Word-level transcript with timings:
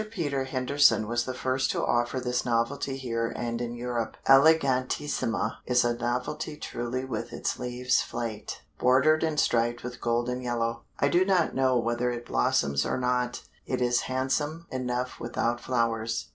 Peter 0.09 0.45
Henderson 0.45 1.07
was 1.07 1.25
the 1.25 1.33
first 1.35 1.69
to 1.69 1.85
offer 1.85 2.19
this 2.19 2.43
novelty 2.43 2.97
here 2.97 3.31
and 3.35 3.61
in 3.61 3.75
Europe. 3.75 4.17
Elegantissima 4.25 5.57
is 5.67 5.85
a 5.85 5.95
novelty 5.95 6.57
truly 6.57 7.05
with 7.05 7.31
its 7.31 7.59
leaves 7.59 8.01
flaked, 8.01 8.63
bordered 8.79 9.23
and 9.23 9.39
striped 9.39 9.83
with 9.83 10.01
golden 10.01 10.41
yellow. 10.41 10.81
I 10.99 11.07
do 11.07 11.23
not 11.23 11.53
know 11.53 11.77
whether 11.77 12.09
it 12.09 12.25
blossoms 12.25 12.83
or 12.83 12.97
not, 12.97 13.43
it 13.67 13.79
is 13.79 13.99
handsome 14.09 14.65
enough 14.71 15.19
without 15.19 15.61
flowers. 15.61 16.29